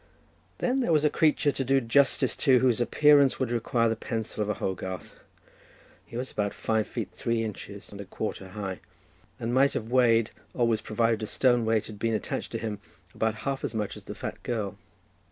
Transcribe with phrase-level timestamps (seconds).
[0.57, 4.41] Then there was a creature to do justice to whose appearance would require the pencil
[4.41, 5.19] of a Hogarth.
[6.07, 8.79] He was about five feet three inches and a quarter high,
[9.39, 12.79] and might have weighed, always provided a stone weight had been attached to him,
[13.13, 14.75] about half as much as the fat girl.